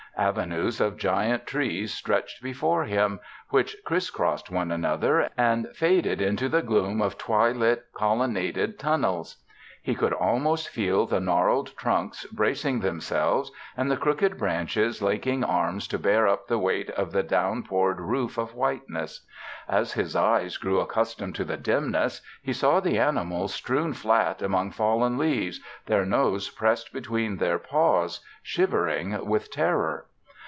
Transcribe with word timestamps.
Avenues 0.17 0.81
of 0.81 0.97
giant 0.97 1.47
trees 1.47 1.93
stretched 1.93 2.43
before 2.43 2.83
him, 2.83 3.21
which 3.49 3.75
criss 3.85 4.09
crossed 4.11 4.51
one 4.51 4.69
another 4.69 5.29
and 5.37 5.69
faded 5.73 6.21
into 6.21 6.47
the 6.49 6.61
gloom 6.61 7.01
of 7.01 7.17
twilit, 7.17 7.85
colonnaded 7.93 8.77
tunnels. 8.77 9.37
He 9.83 9.95
could 9.95 10.13
almost 10.13 10.69
feel 10.69 11.07
the 11.07 11.19
gnarled 11.19 11.75
trunks 11.75 12.25
bracing 12.27 12.81
themselves 12.81 13.51
and 13.75 13.89
the 13.89 13.97
crooked 13.97 14.37
branches 14.37 15.01
linking 15.01 15.43
arms 15.43 15.87
to 15.87 15.97
bear 15.97 16.27
up 16.27 16.45
the 16.47 16.59
weight 16.59 16.91
of 16.91 17.11
the 17.13 17.23
down 17.23 17.63
poured 17.63 17.99
roof 17.99 18.37
of 18.37 18.53
whiteness. 18.53 19.25
As 19.67 19.93
his 19.93 20.15
eyes 20.15 20.57
grew 20.57 20.79
accustomed 20.81 21.33
to 21.35 21.43
the 21.43 21.57
dimness, 21.57 22.21
he 22.43 22.53
saw 22.53 22.79
the 22.79 22.99
animals 22.99 23.55
strewn 23.55 23.93
flat 23.93 24.43
among 24.43 24.69
fallen 24.69 25.17
leaves, 25.17 25.59
their 25.87 26.05
noses 26.05 26.51
pressed 26.53 26.93
between 26.93 27.37
their 27.37 27.57
paws, 27.57 28.19
shivering 28.43 29.25
with 29.25 29.49
terror. 29.49 30.05